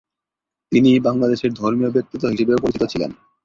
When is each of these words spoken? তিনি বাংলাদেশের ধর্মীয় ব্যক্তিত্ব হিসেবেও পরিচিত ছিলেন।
তিনি 0.71 0.91
বাংলাদেশের 0.99 1.51
ধর্মীয় 1.53 1.91
ব্যক্তিত্ব 1.91 2.25
হিসেবেও 2.27 2.61
পরিচিত 2.63 2.83
ছিলেন। 2.91 3.11